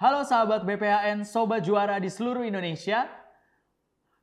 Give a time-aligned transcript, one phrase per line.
[0.00, 3.04] Halo sahabat BPHN, sobat juara di seluruh Indonesia.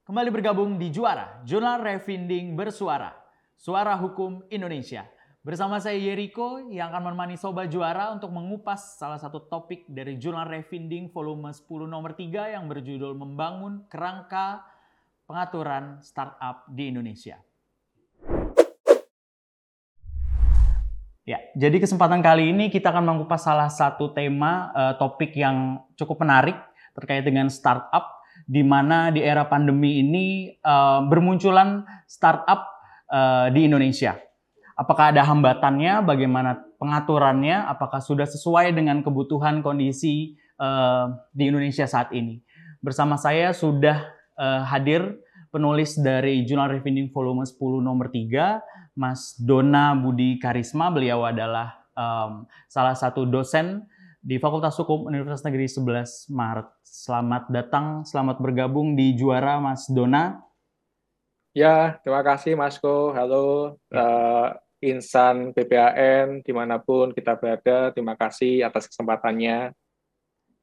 [0.10, 3.14] Kembali bergabung di Juara, Jurnal Revinding Bersuara,
[3.54, 5.06] Suara Hukum Indonesia.
[5.46, 10.50] Bersama saya Yeriko yang akan menemani sobat juara untuk mengupas salah satu topik dari Jurnal
[10.50, 14.66] Revinding volume 10 nomor 3 yang berjudul Membangun Kerangka
[15.30, 17.38] Pengaturan Startup di Indonesia.
[21.28, 26.24] Ya, jadi kesempatan kali ini kita akan mengupas salah satu tema uh, topik yang cukup
[26.24, 26.56] menarik
[26.96, 32.72] terkait dengan startup di mana di era pandemi ini uh, bermunculan startup
[33.12, 34.16] uh, di Indonesia.
[34.80, 36.00] Apakah ada hambatannya?
[36.08, 37.60] Bagaimana pengaturannya?
[37.76, 42.40] Apakah sudah sesuai dengan kebutuhan kondisi uh, di Indonesia saat ini?
[42.80, 44.00] Bersama saya sudah
[44.40, 45.20] uh, hadir
[45.52, 50.90] penulis dari Jurnal Revenue Volume 10 nomor 3, Mas Dona Budi Karisma.
[50.90, 53.86] Beliau adalah um, salah satu dosen
[54.18, 56.68] di Fakultas Hukum Universitas Negeri 11 Maret.
[56.82, 60.42] Selamat datang, selamat bergabung di Juara Mas Dona.
[61.54, 63.14] Ya, terima kasih Masko.
[63.14, 64.02] Halo ya.
[64.02, 64.48] uh,
[64.82, 67.94] insan BPAN di mana pun kita berada.
[67.94, 69.78] Terima kasih atas kesempatannya.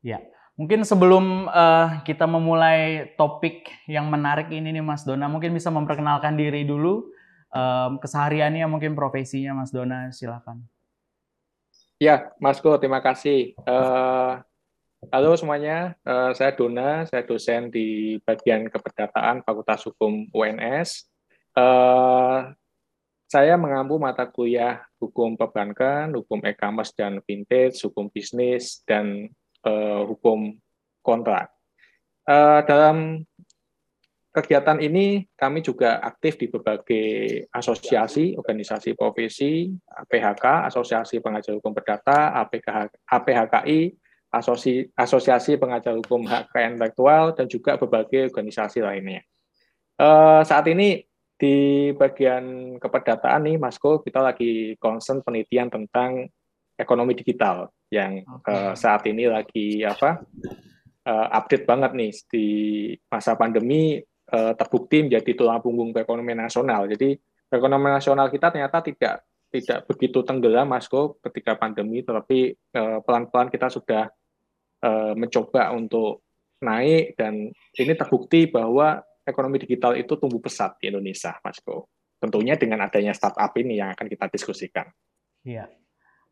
[0.02, 0.18] Ya,
[0.58, 6.34] mungkin sebelum uh, kita memulai topik yang menarik ini nih Mas Dona, mungkin bisa memperkenalkan
[6.34, 7.13] diri dulu,
[7.54, 10.66] um, kesehariannya mungkin profesinya Mas Dona, silakan.
[12.02, 13.54] Ya, Mas Go, terima kasih.
[13.62, 14.42] Uh,
[15.14, 21.06] halo semuanya, uh, saya Dona, saya dosen di bagian keperdataan Fakultas Hukum UNS.
[21.54, 22.50] Uh,
[23.30, 29.30] saya mengampu mata kuliah hukum perbankan, hukum e-commerce dan vintage, hukum bisnis, dan
[29.64, 30.54] uh, hukum
[31.00, 31.50] kontrak.
[32.26, 33.22] Uh, dalam
[34.34, 42.34] kegiatan ini kami juga aktif di berbagai asosiasi, organisasi profesi, PHK, Asosiasi Pengajar Hukum Perdata,
[43.06, 43.94] APHKI,
[44.34, 49.22] Asosi, Asosiasi Pengajar Hukum Hak Kekayaan Intelektual, dan juga berbagai organisasi lainnya.
[49.94, 51.06] Uh, saat ini
[51.38, 56.26] di bagian keperdataan nih, Masko, kita lagi concern penelitian tentang
[56.74, 60.26] ekonomi digital yang uh, saat ini lagi apa
[61.06, 62.46] uh, update banget nih di
[63.06, 64.02] masa pandemi
[64.34, 66.90] uh, terbukti menjadi tulang punggung perekonomian nasional.
[66.90, 67.14] Jadi
[67.46, 69.14] perekonomian nasional kita ternyata tidak
[69.54, 74.10] tidak begitu tenggelam, Masko, ketika pandemi, tetapi uh, pelan-pelan kita sudah
[74.82, 76.26] uh, mencoba untuk
[76.58, 81.86] naik dan ini terbukti bahwa ekonomi digital itu tumbuh pesat di Indonesia, Masko.
[82.18, 84.88] Tentunya dengan adanya startup ini yang akan kita diskusikan.
[85.44, 85.68] Iya.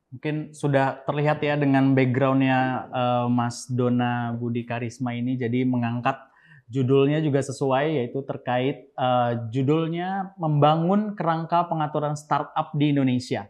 [0.08, 2.88] Mungkin sudah terlihat ya dengan backgroundnya
[3.32, 6.31] Mas Dona Budi Karisma ini, jadi mengangkat
[6.72, 13.44] Judulnya juga sesuai yaitu terkait uh, judulnya membangun kerangka pengaturan startup di Indonesia.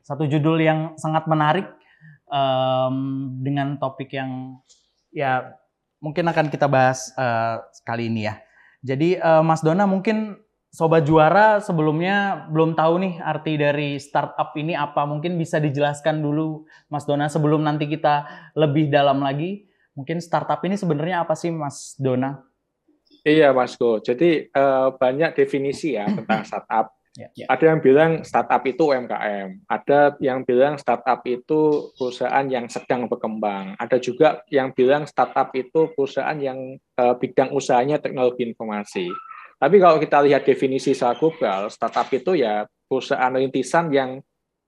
[0.00, 1.68] Satu judul yang sangat menarik
[2.32, 4.56] um, dengan topik yang
[5.12, 5.52] ya
[6.00, 8.40] mungkin akan kita bahas uh, kali ini ya.
[8.84, 14.76] Jadi uh, Mas Dona mungkin sobat juara sebelumnya belum tahu nih arti dari startup ini
[14.76, 15.04] apa.
[15.04, 18.24] Mungkin bisa dijelaskan dulu Mas Dona sebelum nanti kita
[18.56, 19.68] lebih dalam lagi.
[19.96, 22.53] Mungkin startup ini sebenarnya apa sih Mas Dona?
[23.24, 24.04] Iya, Mas Go.
[24.04, 26.92] Jadi uh, banyak definisi ya tentang startup.
[27.14, 27.48] Yeah, yeah.
[27.48, 33.78] Ada yang bilang startup itu UMKM, ada yang bilang startup itu perusahaan yang sedang berkembang,
[33.78, 39.14] ada juga yang bilang startup itu perusahaan yang uh, bidang usahanya teknologi informasi.
[39.62, 44.18] Tapi kalau kita lihat definisi secara global, startup itu ya perusahaan rintisan yang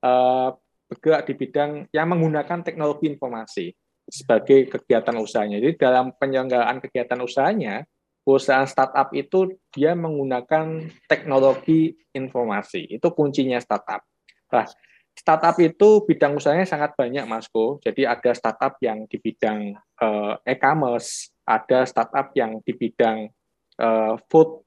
[0.06, 0.54] uh,
[0.86, 3.74] bergerak di bidang yang menggunakan teknologi informasi
[4.06, 5.58] sebagai kegiatan usahanya.
[5.58, 7.82] Jadi dalam penyelenggaraan kegiatan usahanya,
[8.26, 12.90] perusahaan startup itu dia menggunakan teknologi informasi.
[12.90, 14.02] Itu kuncinya startup.
[14.50, 14.66] Nah,
[15.14, 17.78] startup itu bidang usahanya sangat banyak, Mas Ko.
[17.78, 23.30] Jadi ada startup yang di bidang uh, e-commerce, ada startup yang di bidang
[23.78, 24.66] uh, food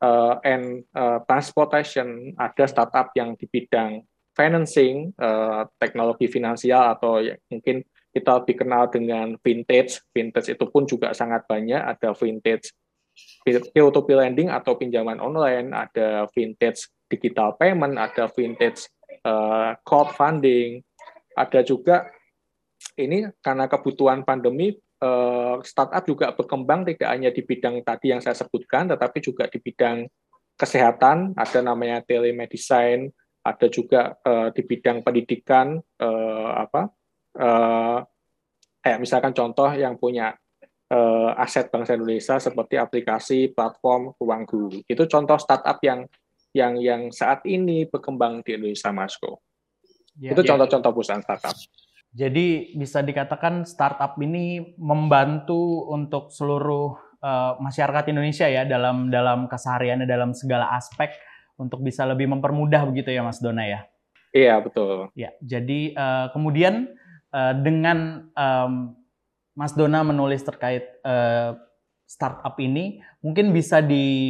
[0.00, 0.88] uh, and
[1.28, 5.12] transportation, ada startup yang di bidang financing,
[5.76, 10.02] teknologi finansial atau ya, mungkin kita lebih kenal dengan vintage.
[10.10, 11.78] Vintage itu pun juga sangat banyak.
[11.78, 12.74] Ada vintage
[13.44, 18.86] peer-to-peer lending atau pinjaman online, ada vintage digital payment, ada vintage
[19.26, 20.80] uh, crowdfunding,
[21.34, 22.08] ada juga
[22.96, 28.36] ini karena kebutuhan pandemi uh, startup juga berkembang tidak hanya di bidang tadi yang saya
[28.36, 30.06] sebutkan, tetapi juga di bidang
[30.56, 33.08] kesehatan, ada namanya telemedicine,
[33.40, 36.92] ada juga uh, di bidang pendidikan uh, apa
[37.40, 38.04] uh,
[38.84, 40.36] kayak misalkan contoh yang punya
[40.92, 46.04] uh, aset bangsa Indonesia seperti aplikasi platform ruang guru itu contoh startup yang
[46.52, 49.40] yang yang saat ini berkembang di Indonesia Masko
[50.18, 50.48] ya, itu ya.
[50.54, 50.94] contoh-contoh ya.
[50.94, 51.56] perusahaan startup
[52.10, 60.10] Jadi bisa dikatakan startup ini membantu untuk seluruh uh, masyarakat Indonesia ya dalam dalam kesehariannya
[60.10, 61.14] dalam segala aspek
[61.54, 63.86] untuk bisa lebih mempermudah begitu ya Mas Dona ya.
[64.34, 65.14] Iya betul.
[65.14, 66.90] Ya jadi uh, kemudian
[67.34, 68.94] uh, dengan um,
[69.54, 71.54] Mas Dona menulis terkait uh,
[72.06, 74.26] startup ini mungkin bisa dijelaskan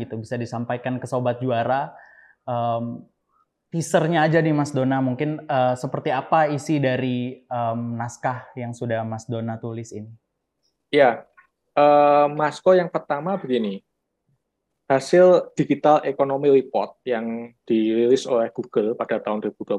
[0.00, 1.92] gitu bisa disampaikan ke sobat juara
[2.44, 3.04] um,
[3.70, 9.06] teasernya aja nih Mas Dona, mungkin uh, seperti apa isi dari um, naskah yang sudah
[9.06, 10.10] Mas Dona tulis ini?
[10.90, 11.22] Ya,
[11.78, 13.78] uh, Masko yang pertama begini,
[14.90, 19.78] hasil Digital Economy Report yang dirilis oleh Google pada tahun 2021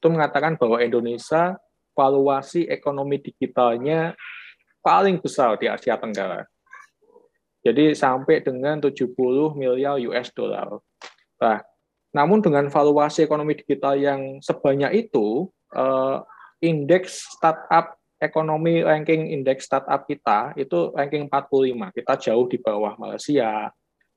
[0.00, 1.60] itu mengatakan bahwa Indonesia
[1.92, 4.16] valuasi ekonomi digitalnya
[4.80, 6.48] paling besar di Asia Tenggara.
[7.60, 9.12] Jadi sampai dengan 70
[9.52, 10.80] miliar US dollar.
[11.36, 11.60] Nah,
[12.16, 16.24] namun dengan valuasi ekonomi digital yang sebanyak itu, uh,
[16.64, 21.92] indeks startup ekonomi ranking indeks startup kita itu ranking 45.
[21.92, 23.68] Kita jauh di bawah Malaysia,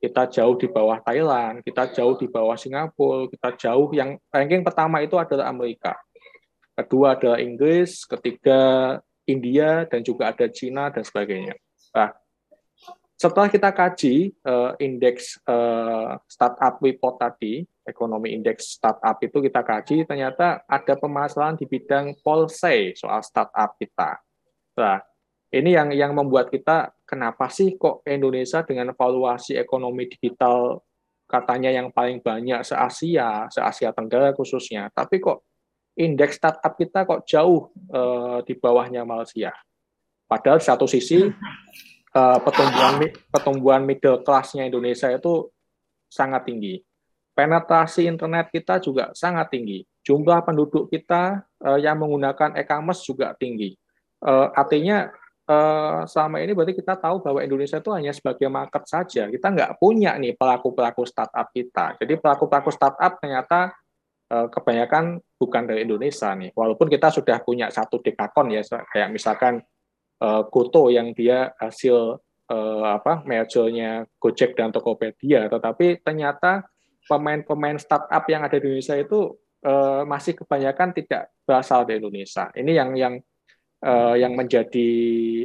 [0.04, 5.00] kita jauh di bawah Thailand, kita jauh di bawah Singapura, kita jauh yang ranking pertama
[5.00, 5.96] itu adalah Amerika.
[6.76, 11.56] Kedua adalah Inggris, ketiga India dan juga ada Cina dan sebagainya.
[11.96, 12.12] Nah,
[13.16, 20.04] setelah kita kaji uh, indeks uh, startup report tadi, ekonomi indeks startup itu kita kaji,
[20.04, 24.20] ternyata ada permasalahan di bidang policy soal startup kita.
[24.76, 25.00] Nah,
[25.54, 30.82] ini yang yang membuat kita kenapa sih kok Indonesia dengan valuasi ekonomi digital
[31.30, 35.46] katanya yang paling banyak se-Asia, se-Asia Tenggara khususnya, tapi kok
[35.94, 39.54] indeks startup kita kok jauh uh, di bawahnya Malaysia.
[40.26, 45.54] Padahal satu sisi uh, pertumbuhan pertumbuhan middle class-nya Indonesia itu
[46.10, 46.82] sangat tinggi
[47.34, 49.82] penetrasi internet kita juga sangat tinggi.
[50.06, 53.74] Jumlah penduduk kita uh, yang menggunakan e-commerce juga tinggi.
[54.24, 55.12] Artinya
[56.08, 59.28] selama ini berarti kita tahu bahwa Indonesia itu hanya sebagai market saja.
[59.28, 62.00] Kita nggak punya nih pelaku-pelaku startup kita.
[62.00, 63.76] Jadi pelaku-pelaku startup ternyata
[64.32, 66.48] uh, kebanyakan bukan dari Indonesia nih.
[66.56, 69.60] Walaupun kita sudah punya satu dekakon ya, kayak misalkan
[70.24, 72.20] uh, Goto yang dia hasil
[72.84, 76.68] apa mergernya Gojek dan Tokopedia, tetapi ternyata
[77.08, 79.32] pemain-pemain startup yang ada di Indonesia itu
[80.04, 82.52] masih kebanyakan tidak berasal dari Indonesia.
[82.52, 83.14] Ini yang yang
[83.84, 84.90] uh, yang menjadi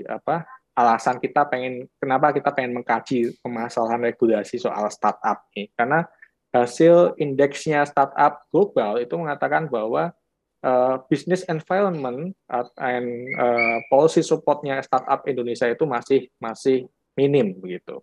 [0.08, 6.08] apa alasan kita pengen kenapa kita pengen mengkaji permasalahan regulasi soal startup ini karena
[6.56, 10.16] hasil indeksnya startup global itu mengatakan bahwa
[10.64, 12.34] uh, business environment
[12.80, 13.08] and
[13.38, 18.00] uh, policy supportnya startup Indonesia itu masih masih minim begitu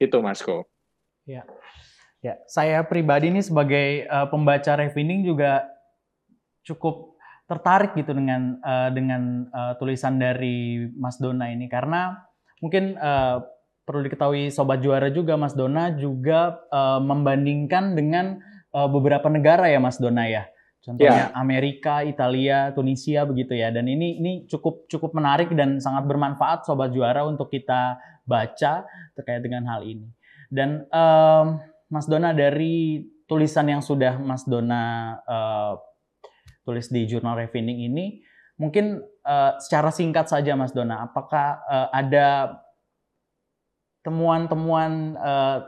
[0.00, 0.64] itu Mas Ko.
[1.28, 1.44] Ya.
[2.20, 5.64] Ya, saya pribadi ini sebagai uh, pembaca Revining juga
[6.68, 7.09] cukup
[7.50, 12.14] tertarik gitu dengan uh, dengan uh, tulisan dari Mas Dona ini karena
[12.62, 13.42] mungkin uh,
[13.82, 18.38] perlu diketahui sobat juara juga Mas Dona juga uh, membandingkan dengan
[18.70, 20.46] uh, beberapa negara ya Mas Dona ya.
[20.80, 21.36] Contohnya yeah.
[21.36, 23.68] Amerika, Italia, Tunisia begitu ya.
[23.74, 28.86] Dan ini ini cukup cukup menarik dan sangat bermanfaat sobat juara untuk kita baca
[29.18, 30.06] terkait dengan hal ini.
[30.48, 31.58] Dan um,
[31.90, 35.74] Mas Dona dari tulisan yang sudah Mas Dona uh,
[36.64, 38.20] tulis di jurnal Refining ini,
[38.60, 42.60] mungkin uh, secara singkat saja Mas Dona, apakah uh, ada
[44.04, 45.64] temuan-temuan uh,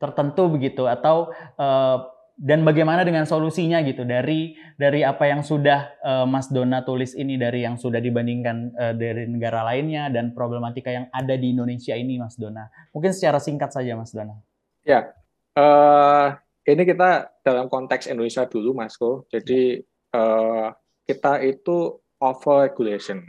[0.00, 1.30] tertentu begitu atau
[1.60, 1.98] uh,
[2.40, 7.36] dan bagaimana dengan solusinya gitu dari dari apa yang sudah uh, Mas Dona tulis ini
[7.36, 12.16] dari yang sudah dibandingkan uh, dari negara lainnya dan problematika yang ada di Indonesia ini
[12.16, 12.72] Mas Dona.
[12.96, 14.40] Mungkin secara singkat saja Mas Dona.
[14.88, 15.12] Ya,
[15.52, 19.24] uh, ini kita dalam konteks Indonesia dulu, Masko.
[19.32, 19.80] Jadi
[20.12, 20.68] uh,
[21.08, 23.24] kita itu over regulation.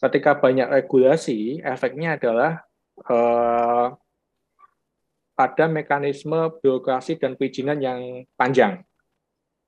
[0.00, 2.64] Ketika banyak regulasi, efeknya adalah
[3.04, 3.92] uh,
[5.36, 8.84] ada mekanisme birokrasi dan perizinan yang panjang.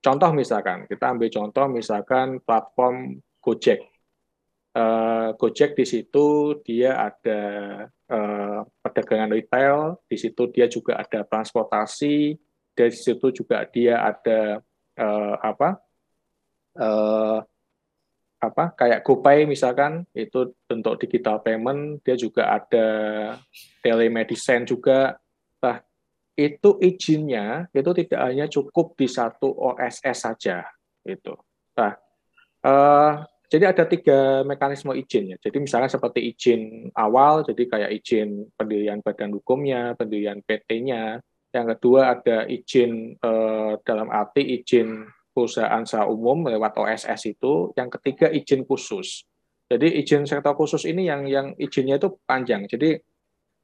[0.03, 3.81] Contoh misalkan, kita ambil contoh misalkan platform Gojek.
[4.73, 7.41] Uh, Gojek di situ dia ada
[8.09, 12.35] uh, perdagangan retail, di situ dia juga ada transportasi,
[12.73, 14.61] dari situ juga dia ada
[14.97, 15.81] uh, apa
[16.81, 17.41] uh,
[18.43, 22.87] apa kayak GoPay misalkan itu bentuk digital payment, dia juga ada
[23.87, 25.15] telemedicine juga.
[25.63, 25.79] Nah,
[26.35, 30.67] itu izinnya itu tidak hanya cukup di satu OSS saja
[31.07, 31.39] itu.
[31.79, 31.95] Nah,
[32.67, 35.39] uh, jadi ada tiga mekanisme izin ya.
[35.39, 41.23] Jadi misalnya seperti izin awal, jadi kayak izin pendirian badan hukumnya, pendirian PT-nya.
[41.53, 47.89] Yang kedua ada izin eh, dalam arti izin perusahaan secara umum lewat OSS itu, yang
[47.93, 49.29] ketiga izin khusus.
[49.69, 52.69] Jadi izin sektor khusus ini yang yang izinnya itu panjang.
[52.69, 53.01] Jadi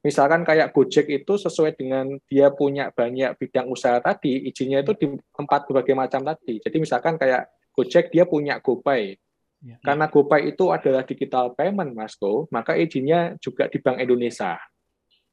[0.01, 5.05] misalkan kayak Gojek itu sesuai dengan dia punya banyak bidang usaha tadi, izinnya itu di
[5.33, 6.57] tempat berbagai macam tadi.
[6.61, 9.17] Jadi misalkan kayak Gojek dia punya GoPay.
[9.59, 9.77] Ya.
[9.83, 14.57] Karena GoPay itu adalah digital payment, Mas Go, maka izinnya juga di Bank Indonesia.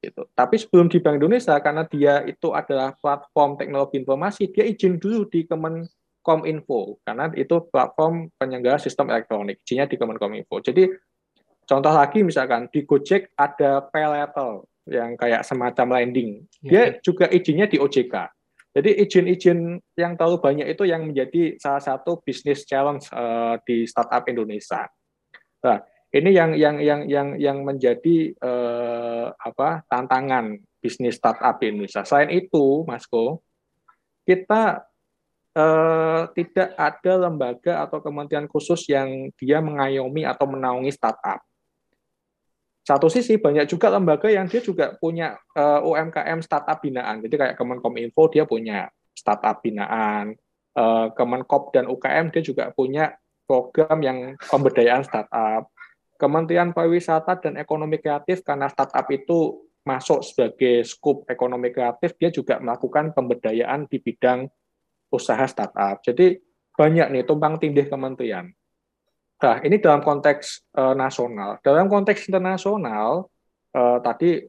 [0.01, 0.23] Gitu.
[0.37, 5.27] Tapi sebelum di Bank Indonesia, karena dia itu adalah platform teknologi informasi, dia izin dulu
[5.27, 10.61] di Kemenkominfo, karena itu platform penyelenggara sistem elektronik, izinnya di Kemenkominfo.
[10.61, 10.87] Jadi
[11.67, 16.71] contoh lagi misalkan di Gojek ada pay letter yang kayak semacam lending, ya.
[16.71, 18.15] dia juga izinnya di OJK.
[18.77, 24.29] Jadi izin-izin yang terlalu banyak itu yang menjadi salah satu bisnis challenge uh, di startup
[24.29, 24.85] Indonesia.
[25.65, 25.81] Nah,
[26.17, 32.07] ini yang yang yang yang yang menjadi uh, apa tantangan bisnis startup di Indonesia.
[32.07, 33.43] Selain itu, Masko,
[34.25, 34.87] kita
[35.57, 41.43] uh, tidak ada lembaga atau kementerian khusus yang dia mengayomi atau menaungi startup
[42.87, 47.19] satu sisi banyak juga lembaga yang dia juga punya eh, UMKM startup binaan.
[47.19, 50.39] Jadi kayak Kemenkominfo dia punya startup binaan,
[50.77, 53.17] uh, Kemenkop dan UKM dia juga punya
[53.49, 55.73] program yang pemberdayaan startup.
[56.17, 62.59] Kementerian Pariwisata dan Ekonomi Kreatif karena startup itu masuk sebagai skup ekonomi kreatif, dia juga
[62.59, 64.51] melakukan pemberdayaan di bidang
[65.15, 66.03] usaha startup.
[66.03, 66.35] Jadi
[66.75, 68.51] banyak nih tumpang tindih kementerian.
[69.37, 71.63] Nah, ini dalam konteks uh, nasional.
[71.63, 73.31] Dalam konteks internasional,
[73.79, 74.43] uh, tadi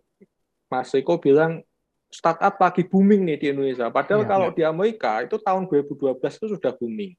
[0.74, 1.62] Mas Riko bilang
[2.10, 3.94] startup lagi booming nih di Indonesia.
[3.94, 4.56] Padahal ya, kalau ya.
[4.56, 7.14] di Amerika itu tahun 2012 itu sudah booming.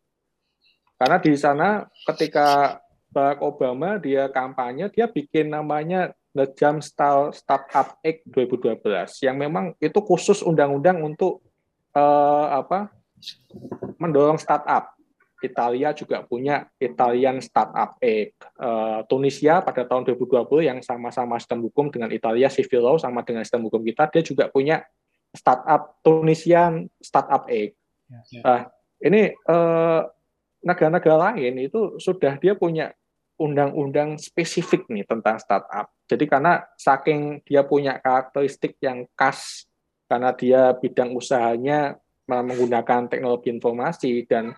[0.98, 8.20] Karena di sana ketika Barack Obama dia kampanye, dia bikin namanya The Jump Startup Act
[8.30, 8.84] 2012
[9.24, 11.40] yang memang itu khusus undang-undang untuk
[11.96, 12.92] uh, apa
[13.98, 14.94] mendorong startup.
[15.38, 18.34] Italia juga punya Italian Startup Act.
[18.58, 23.46] Uh, Tunisia pada tahun 2020 yang sama-sama sistem hukum dengan Italia civil law sama dengan
[23.46, 24.82] sistem hukum kita, dia juga punya
[25.30, 27.72] startup Tunisian Startup Act.
[28.10, 28.42] Ya, ya.
[28.42, 28.62] Uh,
[28.98, 30.00] ini eh,
[30.62, 32.90] negara-negara lain itu sudah dia punya
[33.38, 35.86] undang-undang spesifik nih tentang startup.
[36.10, 39.70] Jadi karena saking dia punya karakteristik yang khas
[40.10, 41.94] karena dia bidang usahanya
[42.28, 44.52] menggunakan teknologi informasi dan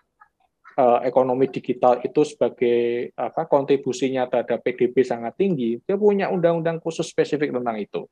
[0.81, 7.07] uh, ekonomi digital itu sebagai apa kontribusinya terhadap PDB sangat tinggi, dia punya undang-undang khusus
[7.07, 8.09] spesifik tentang itu.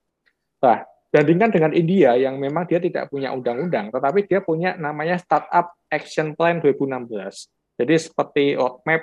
[0.63, 5.75] Nah, bandingkan dengan India yang memang dia tidak punya undang-undang, tetapi dia punya namanya Startup
[5.91, 7.58] Action Plan 2016.
[7.79, 9.03] Jadi seperti roadmap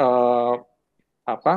[0.00, 0.54] eh,
[1.26, 1.54] apa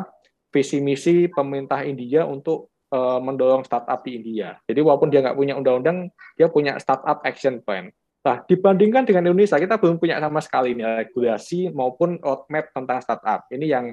[0.52, 4.60] visi misi pemerintah India untuk eh, mendorong startup di India.
[4.68, 7.88] Jadi walaupun dia nggak punya undang-undang, dia punya Startup Action Plan.
[8.20, 13.48] Nah, dibandingkan dengan Indonesia, kita belum punya sama sekali nih regulasi maupun roadmap tentang startup.
[13.48, 13.86] Ini yang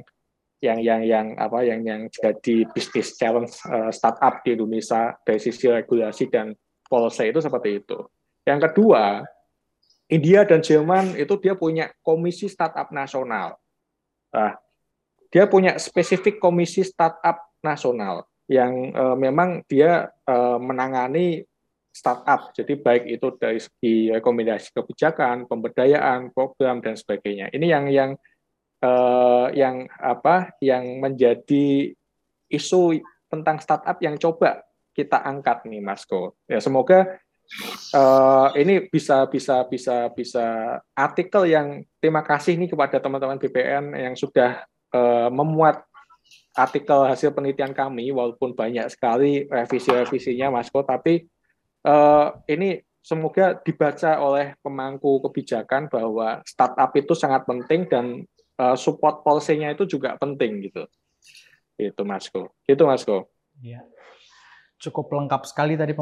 [0.58, 5.70] yang yang yang apa yang yang jadi bisnis challenge uh, startup di Indonesia dari sisi
[5.70, 6.56] regulasi dan
[6.90, 7.98] policy itu seperti itu.
[8.42, 9.22] Yang kedua,
[10.06, 13.58] India dan Jerman itu dia punya komisi startup nasional.
[14.30, 14.54] Nah,
[15.34, 21.42] dia punya spesifik komisi startup nasional yang uh, memang dia uh, menangani
[21.90, 22.54] startup.
[22.54, 27.50] Jadi baik itu dari segi rekomendasi kebijakan, pemberdayaan, program dan sebagainya.
[27.50, 28.10] Ini yang yang
[28.86, 31.90] uh, yang apa yang menjadi
[32.46, 34.62] isu tentang startup yang coba
[34.94, 36.38] kita angkat nih Mas Ko.
[36.46, 37.18] Ya semoga
[37.94, 40.46] uh, ini bisa bisa bisa bisa
[40.92, 45.82] artikel yang terima kasih nih kepada teman-teman BPN yang sudah uh, memuat
[46.56, 51.28] artikel hasil penelitian kami walaupun banyak sekali revisi-revisinya Mas Ko tapi
[51.84, 58.26] uh, ini semoga dibaca oleh pemangku kebijakan bahwa startup itu sangat penting dan
[58.58, 60.90] uh, support policy-nya itu juga penting gitu.
[61.78, 62.56] Itu Masko.
[62.66, 63.30] Itu Masko.
[63.62, 63.86] Iya.
[64.76, 65.96] Cukup lengkap sekali tadi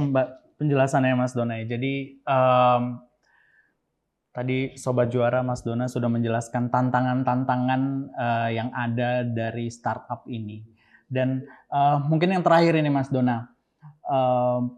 [0.58, 1.62] penjelasannya Mas Dona.
[1.62, 2.98] Jadi um,
[4.34, 7.82] tadi sobat juara Mas Dona sudah menjelaskan tantangan-tantangan
[8.14, 10.66] uh, yang ada dari startup ini.
[11.06, 13.46] Dan uh, mungkin yang terakhir ini Mas Dona.
[14.04, 14.68] Uh,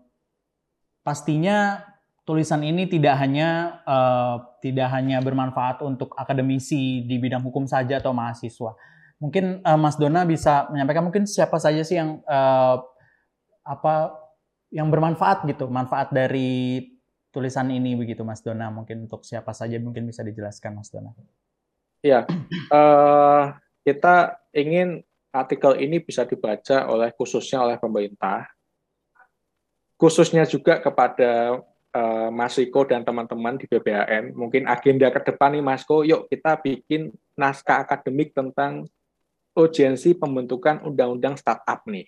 [1.07, 1.83] pastinya
[2.27, 8.11] tulisan ini tidak hanya uh, tidak hanya bermanfaat untuk akademisi di bidang hukum saja atau
[8.11, 8.75] mahasiswa.
[9.23, 12.83] Mungkin uh, Mas Dona bisa menyampaikan mungkin siapa saja sih yang uh,
[13.67, 14.15] apa
[14.71, 16.87] yang bermanfaat gitu, manfaat dari
[17.35, 18.71] tulisan ini begitu Mas Dona.
[18.71, 21.11] Mungkin untuk siapa saja mungkin bisa dijelaskan Mas Dona.
[22.01, 22.23] Ya,
[22.71, 25.03] uh, kita ingin
[25.35, 28.47] artikel ini bisa dibaca oleh khususnya oleh pemerintah
[29.97, 31.61] khususnya juga kepada
[31.93, 36.29] uh, Mas Riko dan teman-teman di BBAN, mungkin agenda ke depan nih Mas Ko, yuk
[36.29, 38.85] kita bikin naskah akademik tentang
[39.57, 42.05] urgensi pembentukan undang-undang startup nih.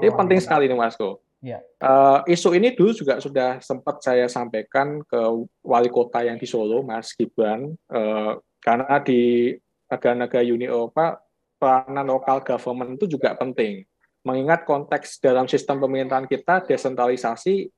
[0.00, 1.20] Ini penting sekali nih Mas Ko.
[1.44, 1.60] Ya.
[1.78, 5.20] Uh, isu ini dulu juga sudah sempat saya sampaikan ke
[5.62, 9.52] wali kota yang di Solo, Mas Gibran, uh, karena di
[9.86, 11.20] negara-negara Uni Eropa
[11.60, 13.84] peranan lokal government itu juga penting.
[14.26, 17.70] Mengingat konteks dalam sistem pemerintahan kita desentralisasi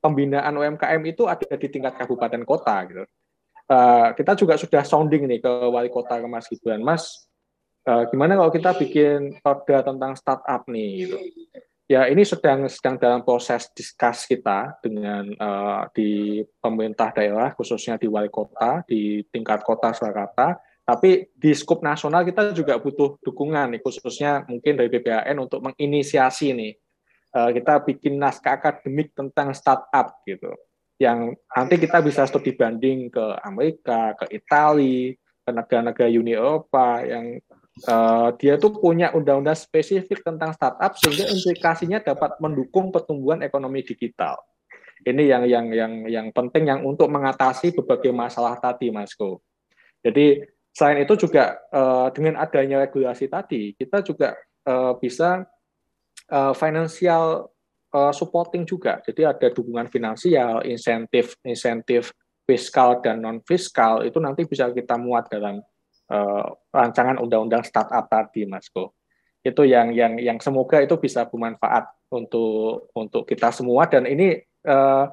[0.00, 3.04] pembinaan UMKM itu ada di tingkat kabupaten kota gitu.
[3.68, 7.28] Uh, kita juga sudah sounding nih ke wali kota ke Mas Gibran, Mas,
[7.86, 11.18] uh, gimana kalau kita bikin perda tentang startup nih gitu.
[11.90, 18.08] Ya ini sedang sedang dalam proses diskus kita dengan uh, di pemerintah daerah khususnya di
[18.08, 23.80] wali kota di tingkat kota Surakarta tapi di skup nasional kita juga butuh dukungan nih,
[23.86, 26.74] khususnya mungkin dari BPAN untuk menginisiasi nih.
[27.32, 30.52] Uh, kita bikin naskah akademik tentang startup gitu.
[31.00, 37.40] Yang nanti kita bisa studi banding ke Amerika, ke Italia, ke negara-negara Uni Eropa yang
[37.88, 44.36] uh, dia tuh punya undang-undang spesifik tentang startup sehingga implikasinya dapat mendukung pertumbuhan ekonomi digital.
[45.02, 49.42] Ini yang yang yang yang penting yang untuk mengatasi berbagai masalah tadi, Mas Ko.
[50.02, 54.32] Jadi Selain itu juga uh, dengan adanya regulasi tadi, kita juga
[54.64, 55.44] uh, bisa
[56.32, 57.52] uh, financial
[57.92, 59.04] uh, supporting juga.
[59.04, 62.16] Jadi ada dukungan finansial, insentif, insentif
[62.48, 65.60] fiskal dan non fiskal itu nanti bisa kita muat dalam
[66.12, 68.92] uh, rancangan undang-undang startup tadi, Mas Ko.
[69.40, 74.38] Itu yang yang yang semoga itu bisa bermanfaat untuk untuk kita semua dan ini
[74.68, 75.08] uh,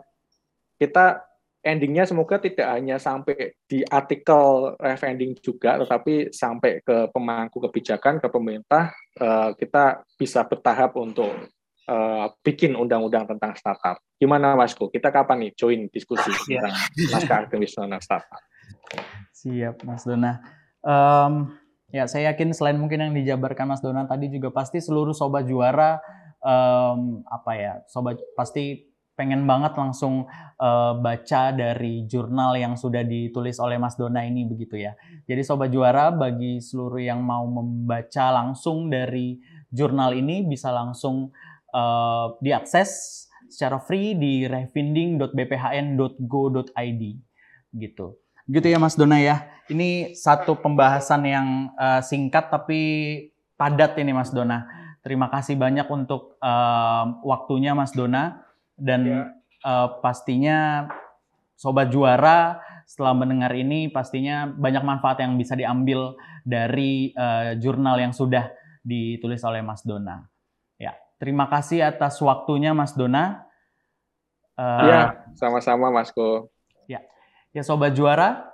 [0.78, 1.26] kita
[1.60, 8.24] endingnya semoga tidak hanya sampai di artikel ref ending juga, tetapi sampai ke pemangku kebijakan,
[8.24, 11.32] ke pemerintah, uh, kita bisa bertahap untuk
[11.92, 14.00] uh, bikin undang-undang tentang startup.
[14.16, 14.88] Gimana Mas Ko?
[14.88, 16.64] Kita kapan nih join diskusi iya.
[16.64, 16.74] tentang
[17.12, 18.42] naskah akademis tentang startup?
[19.36, 20.59] Siap, Mas Dona.
[20.80, 21.60] Um,
[21.92, 26.00] ya, saya yakin selain mungkin yang dijabarkan Mas Dona tadi juga pasti seluruh sobat juara
[26.44, 30.32] um, apa ya, sobat pasti pengen banget langsung
[30.64, 34.96] uh, baca dari jurnal yang sudah ditulis oleh Mas Dona ini begitu ya.
[35.28, 39.36] Jadi sobat juara bagi seluruh yang mau membaca langsung dari
[39.68, 41.36] jurnal ini bisa langsung
[41.76, 47.04] uh, diakses secara free di refinding.bphn.go.id
[47.76, 48.08] gitu.
[48.50, 49.46] Gitu ya Mas Dona ya.
[49.70, 52.82] Ini satu pembahasan yang uh, singkat tapi
[53.54, 54.66] padat ini Mas Dona.
[55.06, 58.42] Terima kasih banyak untuk uh, waktunya Mas Dona
[58.74, 59.22] dan ya.
[59.62, 60.90] uh, pastinya
[61.54, 62.58] sobat juara
[62.90, 68.50] setelah mendengar ini pastinya banyak manfaat yang bisa diambil dari uh, jurnal yang sudah
[68.82, 70.26] ditulis oleh Mas Dona.
[70.82, 73.46] Ya, terima kasih atas waktunya Mas Dona.
[74.58, 75.02] Uh, ya,
[75.38, 76.50] sama-sama Mas Ko.
[77.50, 78.46] Ya, sobat juara,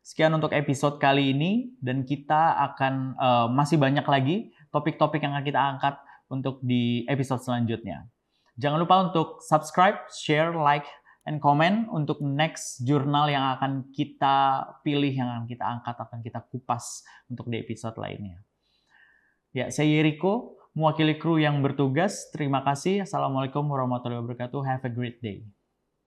[0.00, 5.44] sekian untuk episode kali ini dan kita akan uh, masih banyak lagi topik-topik yang akan
[5.44, 5.94] kita angkat
[6.32, 8.08] untuk di episode selanjutnya.
[8.56, 10.88] Jangan lupa untuk subscribe, share, like,
[11.28, 16.40] and comment untuk next jurnal yang akan kita pilih, yang akan kita angkat, akan kita
[16.48, 18.40] kupas untuk di episode lainnya.
[19.52, 22.32] Ya, saya Yeriko, mewakili kru yang bertugas.
[22.32, 23.04] Terima kasih.
[23.04, 24.60] Assalamualaikum warahmatullahi wabarakatuh.
[24.64, 25.57] Have a great day.